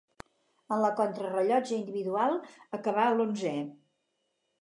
En 0.75 0.79
la 0.83 0.89
contrarellotge 0.99 1.75
individual 1.79 2.33
acabà 2.79 3.05
l'onzè. 3.19 3.55